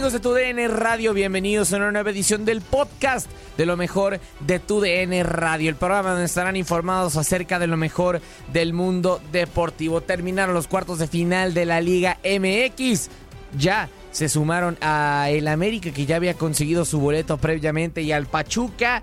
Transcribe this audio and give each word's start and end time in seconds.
Amigos 0.00 0.14
de 0.14 0.20
tu 0.20 0.32
DN 0.32 0.66
Radio? 0.68 1.12
Bienvenidos 1.12 1.74
a 1.74 1.76
una 1.76 1.92
nueva 1.92 2.08
edición 2.08 2.46
del 2.46 2.62
podcast 2.62 3.30
de 3.58 3.66
lo 3.66 3.76
mejor 3.76 4.18
de 4.40 4.58
tu 4.58 4.80
DN 4.80 5.22
Radio, 5.24 5.68
el 5.68 5.76
programa 5.76 6.12
donde 6.12 6.24
estarán 6.24 6.56
informados 6.56 7.18
acerca 7.18 7.58
de 7.58 7.66
lo 7.66 7.76
mejor 7.76 8.22
del 8.50 8.72
mundo 8.72 9.20
deportivo. 9.30 10.00
Terminaron 10.00 10.54
los 10.54 10.68
cuartos 10.68 11.00
de 11.00 11.06
final 11.06 11.52
de 11.52 11.66
la 11.66 11.82
Liga 11.82 12.16
MX. 12.24 13.10
Ya 13.58 13.90
se 14.10 14.30
sumaron 14.30 14.78
a 14.80 15.26
el 15.28 15.46
América 15.48 15.90
que 15.90 16.06
ya 16.06 16.16
había 16.16 16.32
conseguido 16.32 16.86
su 16.86 16.98
boleto 16.98 17.36
previamente 17.36 18.00
y 18.00 18.12
al 18.12 18.24
Pachuca 18.24 19.02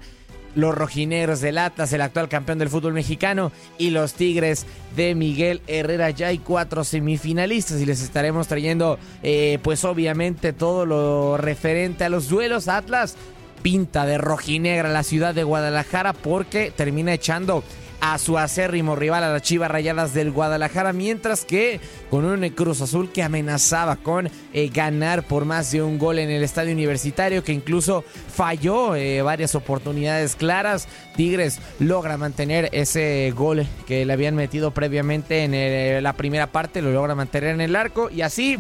los 0.58 0.74
rojinegros 0.74 1.40
del 1.40 1.60
Atlas, 1.60 1.94
el 1.94 2.02
actual 2.02 2.28
campeón 2.28 2.58
del 2.58 2.70
fútbol 2.70 2.94
mexicano, 2.94 3.52
y 3.78 3.92
los 3.92 4.16
Tigres 4.16 4.66
de 4.96 5.14
Miguel 5.14 5.62
Herrera. 5.68 6.10
Ya 6.10 6.28
hay 6.28 6.40
cuatro 6.40 6.84
semifinalistas 6.84 7.80
y 7.80 7.86
les 7.86 8.02
estaremos 8.02 8.48
trayendo, 8.48 8.98
eh, 9.22 9.60
pues 9.62 9.86
obviamente, 9.86 10.54
todo 10.54 10.88
lo 10.88 11.38
referente 11.38 12.04
a 12.04 12.10
los 12.10 12.28
duelos. 12.28 12.68
Atlas 12.68 13.16
pinta 13.62 14.06
de 14.08 14.18
rojinegra 14.18 14.90
la 14.90 15.04
ciudad 15.04 15.36
de 15.36 15.44
Guadalajara 15.44 16.14
porque 16.14 16.72
termina 16.76 17.14
echando 17.14 17.64
a 18.00 18.18
su 18.20 18.38
acérrimo 18.38 18.96
rival 18.96 19.24
a 19.24 19.32
las 19.34 19.42
Chivas 19.42 19.72
Rayadas 19.72 20.14
del 20.14 20.32
Guadalajara, 20.32 20.94
mientras 20.94 21.46
que 21.46 21.80
con 22.12 22.26
un 22.26 22.48
Cruz 22.50 22.82
Azul 22.82 23.12
que 23.12 23.24
amenazaba 23.24 23.96
con 23.96 24.30
eh, 24.54 24.70
ganar 24.72 25.24
por 25.24 25.46
más 25.46 25.72
de 25.72 25.82
un 25.82 25.98
gol 25.98 26.20
en 26.20 26.30
el 26.30 26.44
estadio 26.44 26.74
universitario, 26.74 27.44
que 27.44 27.54
incluso 27.54 28.04
falló 28.34 28.96
eh, 28.96 29.22
varias 29.24 29.56
oportunidades 29.56 30.36
claras. 30.36 30.88
Tigres 31.16 31.60
logra 31.80 32.18
mantener 32.18 32.70
ese 32.72 33.34
gol 33.36 33.66
que 33.88 34.06
le 34.06 34.14
habían 34.14 34.36
metido 34.36 34.72
previamente 34.72 35.44
en 35.44 35.54
el- 35.56 36.04
la 36.04 36.14
primera 36.14 36.48
parte, 36.48 36.82
lo 36.84 36.92
logra 36.92 37.16
mantener 37.16 37.50
en 37.56 37.62
el 37.62 37.76
arco 37.76 38.10
y 38.12 38.22
así 38.22 38.60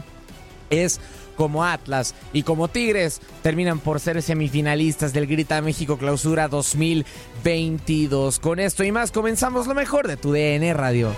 es 0.71 0.99
como 1.37 1.63
Atlas 1.63 2.15
y 2.33 2.43
como 2.43 2.67
Tigres 2.67 3.21
terminan 3.43 3.79
por 3.79 4.01
ser 4.01 4.21
semifinalistas 4.21 5.13
del 5.13 5.27
Grita 5.27 5.61
México 5.61 5.97
Clausura 5.97 6.49
2022. 6.49 8.39
Con 8.39 8.59
esto 8.59 8.83
y 8.83 8.91
más 8.91 9.13
comenzamos 9.13 9.67
lo 9.67 9.75
mejor 9.75 10.07
de 10.07 10.17
tu 10.17 10.33
DN 10.33 10.73
Radio. 10.73 11.11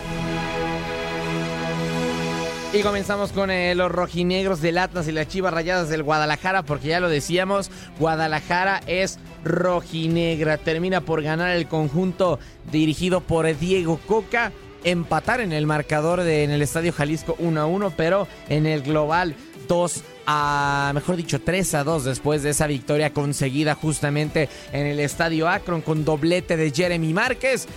Y 2.71 2.83
comenzamos 2.83 3.31
con 3.31 3.49
eh, 3.49 3.73
los 3.73 3.91
rojinegros 3.91 4.61
del 4.61 4.77
Atlas 4.77 5.07
y 5.07 5.11
las 5.11 5.27
chivas 5.27 5.51
rayadas 5.51 5.89
del 5.89 6.03
Guadalajara, 6.03 6.61
porque 6.61 6.89
ya 6.89 6.99
lo 6.99 7.09
decíamos, 7.09 7.71
Guadalajara 7.97 8.81
es 8.85 9.17
rojinegra. 9.43 10.57
Termina 10.57 11.01
por 11.01 11.23
ganar 11.23 11.49
el 11.57 11.67
conjunto 11.67 12.37
dirigido 12.71 13.21
por 13.21 13.57
Diego 13.57 13.99
Coca. 14.05 14.51
Empatar 14.83 15.41
en 15.41 15.51
el 15.51 15.65
marcador 15.65 16.21
de, 16.21 16.43
en 16.43 16.51
el 16.51 16.61
Estadio 16.61 16.93
Jalisco 16.93 17.35
1 17.39 17.59
a 17.59 17.65
1, 17.65 17.93
pero 17.97 18.27
en 18.47 18.65
el 18.65 18.81
global 18.81 19.35
2 19.67 20.03
a, 20.25 20.91
mejor 20.93 21.15
dicho, 21.15 21.41
3 21.41 21.73
a 21.75 21.83
2 21.83 22.03
después 22.03 22.43
de 22.43 22.51
esa 22.51 22.67
victoria 22.67 23.13
conseguida 23.13 23.75
justamente 23.75 24.49
en 24.71 24.85
el 24.85 24.99
Estadio 24.99 25.47
Akron 25.47 25.81
con 25.81 26.05
doblete 26.05 26.57
de 26.57 26.71
Jeremy 26.71 27.13
Márquez 27.13 27.67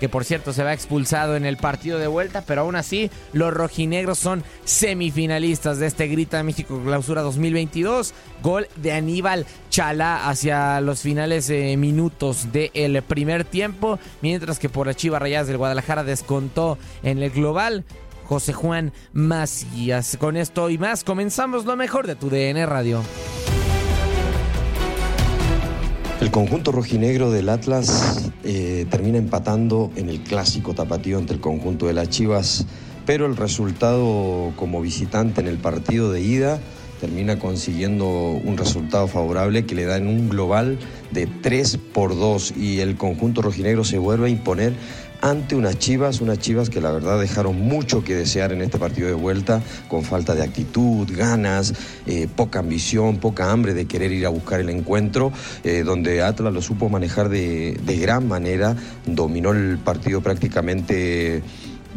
que 0.00 0.08
por 0.08 0.24
cierto 0.24 0.52
se 0.52 0.62
va 0.62 0.72
expulsado 0.72 1.36
en 1.36 1.44
el 1.44 1.56
partido 1.56 1.98
de 1.98 2.06
vuelta, 2.06 2.42
pero 2.46 2.62
aún 2.62 2.76
así 2.76 3.10
los 3.32 3.52
rojinegros 3.52 4.18
son 4.18 4.44
semifinalistas 4.64 5.78
de 5.78 5.86
este 5.86 6.06
Grita 6.08 6.42
México 6.42 6.80
Clausura 6.84 7.22
2022. 7.22 8.14
Gol 8.42 8.68
de 8.76 8.92
Aníbal 8.92 9.46
Chalá 9.70 10.28
hacia 10.28 10.80
los 10.80 11.00
finales 11.00 11.48
eh, 11.50 11.76
minutos 11.76 12.52
del 12.52 13.02
primer 13.02 13.44
tiempo, 13.44 13.98
mientras 14.20 14.58
que 14.58 14.68
por 14.68 14.86
las 14.86 14.96
Chivas 14.96 15.20
Rayadas 15.20 15.48
del 15.48 15.58
Guadalajara 15.58 16.04
descontó 16.04 16.78
en 17.02 17.22
el 17.22 17.30
global. 17.30 17.84
José 18.24 18.52
Juan 18.52 18.92
Macías. 19.12 20.16
Con 20.18 20.36
esto 20.36 20.68
y 20.68 20.78
más 20.78 21.04
comenzamos 21.04 21.64
lo 21.64 21.76
mejor 21.76 22.08
de 22.08 22.16
tu 22.16 22.28
DN 22.28 22.66
Radio. 22.66 23.02
El 26.18 26.30
conjunto 26.30 26.72
rojinegro 26.72 27.30
del 27.30 27.50
Atlas 27.50 28.30
eh, 28.42 28.86
termina 28.90 29.18
empatando 29.18 29.90
en 29.96 30.08
el 30.08 30.20
clásico 30.20 30.74
tapatío 30.74 31.18
ante 31.18 31.34
el 31.34 31.40
conjunto 31.40 31.86
de 31.86 31.92
las 31.92 32.08
Chivas, 32.08 32.66
pero 33.04 33.26
el 33.26 33.36
resultado 33.36 34.52
como 34.56 34.80
visitante 34.80 35.42
en 35.42 35.46
el 35.46 35.58
partido 35.58 36.10
de 36.10 36.22
ida 36.22 36.58
termina 37.02 37.38
consiguiendo 37.38 38.08
un 38.08 38.56
resultado 38.56 39.06
favorable 39.08 39.66
que 39.66 39.74
le 39.74 39.84
da 39.84 39.98
en 39.98 40.06
un 40.06 40.30
global 40.30 40.78
de 41.10 41.26
3 41.26 41.78
por 41.92 42.16
2 42.16 42.54
y 42.56 42.80
el 42.80 42.96
conjunto 42.96 43.42
rojinegro 43.42 43.84
se 43.84 43.98
vuelve 43.98 44.26
a 44.26 44.30
imponer 44.30 44.72
ante 45.30 45.56
unas 45.56 45.78
Chivas, 45.78 46.20
unas 46.20 46.38
Chivas 46.38 46.70
que 46.70 46.80
la 46.80 46.90
verdad 46.92 47.18
dejaron 47.18 47.60
mucho 47.60 48.04
que 48.04 48.14
desear 48.14 48.52
en 48.52 48.62
este 48.62 48.78
partido 48.78 49.08
de 49.08 49.14
vuelta, 49.14 49.62
con 49.88 50.04
falta 50.04 50.34
de 50.34 50.42
actitud, 50.42 51.08
ganas, 51.10 51.74
eh, 52.06 52.28
poca 52.34 52.60
ambición, 52.60 53.18
poca 53.18 53.50
hambre 53.50 53.74
de 53.74 53.86
querer 53.86 54.12
ir 54.12 54.26
a 54.26 54.28
buscar 54.28 54.60
el 54.60 54.70
encuentro, 54.70 55.32
eh, 55.64 55.82
donde 55.84 56.22
Atlas 56.22 56.52
lo 56.52 56.62
supo 56.62 56.88
manejar 56.88 57.28
de, 57.28 57.78
de 57.84 57.96
gran 57.96 58.28
manera, 58.28 58.76
dominó 59.06 59.50
el 59.50 59.78
partido 59.78 60.20
prácticamente 60.20 61.42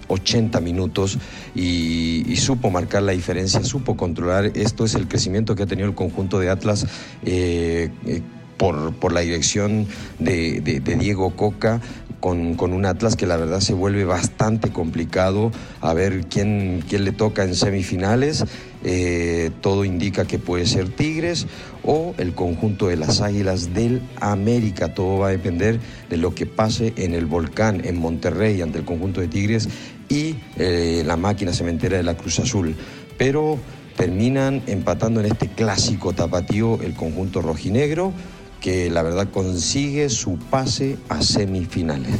80 0.09 0.59
minutos 0.59 1.17
y, 1.55 2.35
supo 2.37 2.69
marcar 2.69 3.03
la 3.03 3.11
diferencia, 3.11 3.63
supo 3.63 3.95
controlar. 3.95 4.45
Esto 4.55 4.85
es 4.85 4.95
el 4.95 5.07
crecimiento 5.07 5.55
que 5.55 5.63
ha 5.63 5.67
tenido 5.67 5.87
el 5.87 5.95
conjunto 5.95 6.39
de 6.39 6.49
Atlas. 6.49 6.85
Eh, 7.23 7.89
eh, 8.05 8.21
por, 8.57 9.13
la 9.13 9.21
dirección 9.21 9.87
de, 10.19 10.59
Diego 10.99 11.33
Coca, 11.35 11.79
con, 12.19 12.73
un 12.73 12.85
Atlas 12.85 13.15
que 13.15 13.25
la 13.25 13.37
verdad 13.37 13.59
se 13.59 13.73
vuelve 13.73 14.05
bastante 14.05 14.71
complicado 14.71 15.51
a 15.81 15.93
ver 15.93 16.25
quién, 16.27 16.83
quién 16.87 17.05
le 17.05 17.11
toca 17.11 17.43
en 17.43 17.55
semifinales. 17.55 18.45
Eh, 18.83 19.51
todo 19.61 19.83
indica 19.83 20.25
que 20.25 20.39
puede 20.39 20.65
ser 20.65 20.89
Tigres 20.89 21.47
o 21.83 22.13
el 22.17 22.33
conjunto 22.33 22.87
de 22.87 22.97
las 22.97 23.21
Águilas 23.21 23.73
del 23.73 24.01
América. 24.19 24.93
Todo 24.93 25.19
va 25.19 25.27
a 25.27 25.31
depender 25.31 25.79
de 26.09 26.17
lo 26.17 26.33
que 26.35 26.45
pase 26.45 26.93
en 26.97 27.13
el 27.13 27.25
volcán, 27.25 27.81
en 27.85 27.99
Monterrey, 27.99 28.61
ante 28.61 28.79
el 28.79 28.85
conjunto 28.85 29.21
de 29.21 29.27
Tigres 29.27 29.69
y 30.07 30.35
eh, 30.57 31.03
la 31.05 31.17
máquina 31.17 31.53
cementera 31.53 31.97
de 31.97 32.03
la 32.03 32.17
Cruz 32.17 32.39
Azul. 32.39 32.75
Pero 33.17 33.59
terminan 33.95 34.61
empatando 34.67 35.19
en 35.19 35.25
este 35.25 35.49
clásico 35.49 36.13
tapatío 36.13 36.79
el 36.81 36.93
conjunto 36.93 37.41
rojinegro 37.41 38.13
que 38.59 38.89
la 38.89 39.01
verdad 39.01 39.29
consigue 39.31 40.09
su 40.09 40.37
pase 40.37 40.97
a 41.09 41.21
semifinales. 41.21 42.15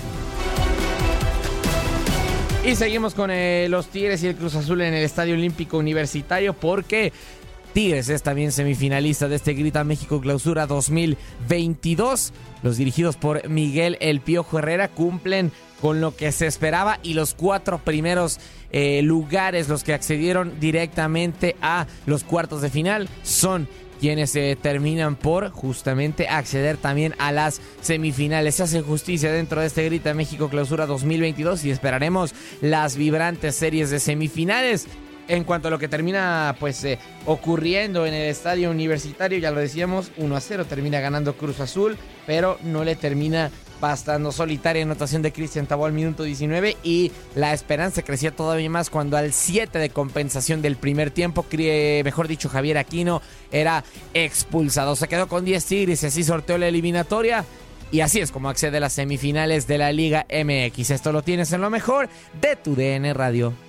Y 2.66 2.76
seguimos 2.76 3.16
con 3.16 3.32
eh, 3.32 3.68
los 3.70 3.88
Tigres 3.88 4.22
y 4.24 4.28
el 4.28 4.36
Cruz 4.36 4.56
Azul 4.56 4.82
en 4.82 4.94
el 4.94 5.04
Estadio 5.04 5.34
Olímpico 5.34 5.78
Universitario 5.78 6.54
porque 6.54 7.14
Tigres 7.74 8.10
es 8.10 8.22
también 8.22 8.52
semifinalista 8.52 9.28
de 9.28 9.38
este 9.38 9.54
Grita 9.54 9.84
México 9.84 10.20
Clausura 10.20 10.68
2022. 10.68 12.34
Los 12.62 12.78
dirigidos 12.78 13.16
por 13.16 13.48
Miguel 13.48 13.98
El 14.02 14.22
Piojo 14.22 14.60
Herrera 14.60 14.90
cumplen 14.90 15.52
con 15.82 16.02
lo 16.02 16.16
que 16.16 16.32
se 16.32 16.48
esperaba 16.48 17.00
y 17.04 17.14
los 17.14 17.34
cuatro 17.34 17.80
primeros 17.80 18.40
eh, 18.72 19.02
lugares, 19.02 19.70
los 19.70 19.84
que 19.84 19.94
accedieron 19.94 20.60
directamente 20.60 21.56
a 21.62 21.88
los 22.06 22.24
cuartos 22.24 22.62
de 22.62 22.70
final, 22.70 23.08
son 23.24 23.68
quienes 24.00 24.32
se 24.32 24.56
terminan 24.56 25.16
por 25.16 25.52
justamente 25.52 26.28
acceder 26.28 26.78
también 26.78 27.16
a 27.18 27.32
las 27.32 27.62
semifinales. 27.82 28.56
Se 28.56 28.64
hace 28.64 28.82
justicia 28.82 29.32
dentro 29.32 29.62
de 29.62 29.68
este 29.68 29.86
Grita 29.86 30.14
México 30.14 30.50
Clausura 30.50 30.86
2022 30.86 31.66
y 31.66 31.72
esperaremos 31.72 32.34
las 32.62 32.96
vibrantes 32.96 33.56
series 33.56 33.90
de 33.90 34.00
semifinales 34.00 34.88
en 35.28 35.44
cuanto 35.44 35.68
a 35.68 35.72
lo 35.72 35.80
que 35.80 35.88
termina 35.88 36.56
pues 36.60 36.84
eh, 36.84 36.98
ocurriendo 37.26 38.06
en 38.06 38.14
el 38.16 38.30
estadio 38.30 38.72
universitario, 38.72 39.38
ya 39.38 39.52
lo 39.52 39.60
decíamos, 39.60 40.12
1 40.18 40.36
a 40.36 40.42
0 40.42 40.66
termina 40.66 41.00
ganando 41.00 41.36
Cruz 41.38 41.60
Azul, 41.60 41.98
pero 42.26 42.58
no 42.64 42.84
le 42.84 42.96
termina 42.96 43.52
bastando 43.80 44.32
solitaria 44.32 44.84
anotación 44.84 45.22
de 45.22 45.32
Cristian 45.32 45.68
Tabó 45.68 45.86
al 45.86 45.94
minuto 45.94 46.24
19 46.24 46.78
y 46.84 47.12
la 47.36 47.54
esperanza 47.54 48.02
crecía 48.02 48.32
todavía 48.32 48.70
más 48.70 48.90
cuando 48.90 49.18
al 49.18 49.34
7 49.34 49.80
de 49.80 49.90
compensación 49.90 50.62
del 50.62 50.76
primer 50.76 51.12
tiempo, 51.12 51.46
mejor 52.04 52.28
dicho 52.28 52.50
Javier 52.50 52.78
Aquino 52.78 53.22
era 53.52 53.84
expulsado. 54.14 54.96
Se 54.96 55.08
quedó 55.08 55.28
con 55.28 55.46
10 55.46 55.66
tigres 55.66 56.04
y 56.04 56.08
así 56.08 56.24
sorteó 56.24 56.58
la 56.58 56.68
eliminatoria. 56.68 57.46
Y 57.92 58.02
así 58.02 58.20
es 58.20 58.32
como 58.32 58.50
accede 58.50 58.78
a 58.78 58.82
las 58.82 58.94
semifinales 58.94 59.66
de 59.66 59.80
la 59.80 59.92
Liga 59.92 60.28
MX. 60.30 60.92
Esto 60.92 61.12
lo 61.12 61.24
tienes 61.24 61.52
en 61.54 61.62
lo 61.62 61.72
mejor 61.72 62.08
de 62.40 62.56
tu 62.56 62.76
DN 62.76 63.14
Radio. 63.14 63.69